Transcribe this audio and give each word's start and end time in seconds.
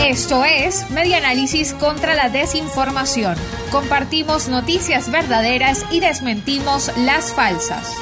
Esto 0.00 0.44
es 0.44 0.90
Media 0.90 1.18
Análisis 1.18 1.74
contra 1.74 2.14
la 2.14 2.28
Desinformación. 2.28 3.36
Compartimos 3.70 4.48
noticias 4.48 5.10
verdaderas 5.10 5.84
y 5.90 6.00
desmentimos 6.00 6.90
las 6.98 7.32
falsas. 7.32 7.94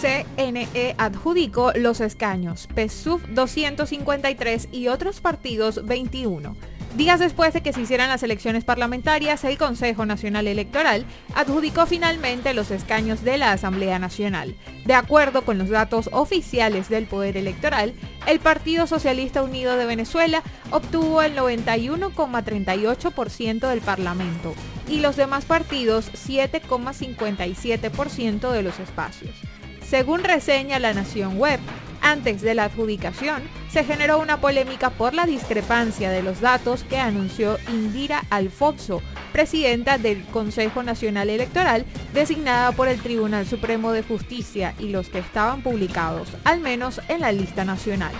CNE 0.00 0.94
adjudicó 0.98 1.72
los 1.74 2.00
escaños, 2.00 2.68
PSUV 2.74 3.28
253 3.28 4.68
y 4.72 4.88
otros 4.88 5.20
partidos 5.20 5.86
21. 5.86 6.56
Días 6.96 7.20
después 7.20 7.52
de 7.52 7.60
que 7.60 7.74
se 7.74 7.82
hicieran 7.82 8.08
las 8.08 8.22
elecciones 8.22 8.64
parlamentarias, 8.64 9.44
el 9.44 9.58
Consejo 9.58 10.06
Nacional 10.06 10.46
Electoral 10.46 11.04
adjudicó 11.34 11.84
finalmente 11.84 12.54
los 12.54 12.70
escaños 12.70 13.22
de 13.22 13.36
la 13.36 13.52
Asamblea 13.52 13.98
Nacional. 13.98 14.56
De 14.86 14.94
acuerdo 14.94 15.44
con 15.44 15.58
los 15.58 15.68
datos 15.68 16.08
oficiales 16.12 16.88
del 16.88 17.04
Poder 17.04 17.36
Electoral, 17.36 17.92
el 18.26 18.40
Partido 18.40 18.86
Socialista 18.86 19.42
Unido 19.42 19.76
de 19.76 19.86
Venezuela 19.86 20.42
obtuvo 20.70 21.22
el 21.22 21.34
91,38% 21.36 23.68
del 23.68 23.80
Parlamento 23.80 24.54
y 24.88 25.00
los 25.00 25.16
demás 25.16 25.44
partidos 25.44 26.10
7,57% 26.12 28.50
de 28.50 28.62
los 28.62 28.78
espacios. 28.80 29.34
Según 29.82 30.24
reseña 30.24 30.80
La 30.80 30.92
Nación 30.92 31.38
Web, 31.38 31.60
antes 32.06 32.40
de 32.40 32.54
la 32.54 32.64
adjudicación, 32.64 33.42
se 33.68 33.82
generó 33.82 34.20
una 34.20 34.40
polémica 34.40 34.90
por 34.90 35.12
la 35.12 35.26
discrepancia 35.26 36.08
de 36.08 36.22
los 36.22 36.40
datos 36.40 36.84
que 36.84 36.98
anunció 36.98 37.58
Indira 37.68 38.22
Alfonso, 38.30 39.02
presidenta 39.32 39.98
del 39.98 40.24
Consejo 40.26 40.84
Nacional 40.84 41.30
Electoral, 41.30 41.84
designada 42.14 42.70
por 42.72 42.86
el 42.86 43.00
Tribunal 43.00 43.44
Supremo 43.44 43.90
de 43.90 44.04
Justicia 44.04 44.74
y 44.78 44.90
los 44.90 45.08
que 45.08 45.18
estaban 45.18 45.62
publicados, 45.62 46.28
al 46.44 46.60
menos 46.60 47.00
en 47.08 47.22
la 47.22 47.32
lista 47.32 47.64
nacional. 47.64 48.12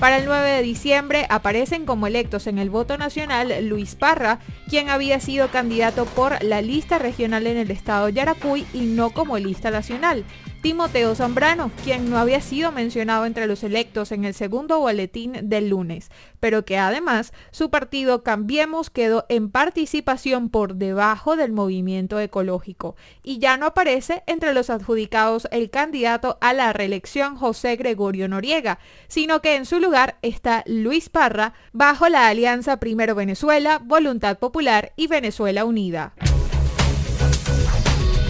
Para 0.00 0.18
el 0.18 0.26
9 0.26 0.50
de 0.50 0.62
diciembre 0.62 1.26
aparecen 1.30 1.86
como 1.86 2.06
electos 2.06 2.46
en 2.46 2.58
el 2.58 2.68
voto 2.68 2.98
nacional 2.98 3.66
Luis 3.66 3.94
Parra, 3.94 4.40
quien 4.68 4.90
había 4.90 5.20
sido 5.20 5.48
candidato 5.48 6.04
por 6.04 6.42
la 6.42 6.60
lista 6.60 6.98
regional 6.98 7.46
en 7.46 7.56
el 7.56 7.70
estado 7.70 8.10
Yaracuy 8.10 8.66
y 8.74 8.80
no 8.80 9.10
como 9.10 9.38
lista 9.38 9.70
nacional. 9.70 10.24
Timoteo 10.66 11.14
Zambrano, 11.14 11.70
quien 11.84 12.10
no 12.10 12.18
había 12.18 12.40
sido 12.40 12.72
mencionado 12.72 13.24
entre 13.24 13.46
los 13.46 13.62
electos 13.62 14.10
en 14.10 14.24
el 14.24 14.34
segundo 14.34 14.80
boletín 14.80 15.48
del 15.48 15.68
lunes, 15.68 16.10
pero 16.40 16.64
que 16.64 16.76
además 16.76 17.32
su 17.52 17.70
partido 17.70 18.24
Cambiemos 18.24 18.90
quedó 18.90 19.26
en 19.28 19.48
participación 19.48 20.48
por 20.48 20.74
debajo 20.74 21.36
del 21.36 21.52
movimiento 21.52 22.18
ecológico 22.18 22.96
y 23.22 23.38
ya 23.38 23.56
no 23.58 23.66
aparece 23.66 24.24
entre 24.26 24.54
los 24.54 24.68
adjudicados 24.68 25.46
el 25.52 25.70
candidato 25.70 26.36
a 26.40 26.52
la 26.52 26.72
reelección 26.72 27.36
José 27.36 27.76
Gregorio 27.76 28.26
Noriega, 28.26 28.80
sino 29.06 29.42
que 29.42 29.54
en 29.54 29.66
su 29.66 29.78
lugar 29.78 30.18
está 30.22 30.64
Luis 30.66 31.08
Parra 31.10 31.52
bajo 31.72 32.08
la 32.08 32.26
alianza 32.26 32.80
Primero 32.80 33.14
Venezuela, 33.14 33.80
Voluntad 33.84 34.40
Popular 34.40 34.92
y 34.96 35.06
Venezuela 35.06 35.64
Unida. 35.64 36.14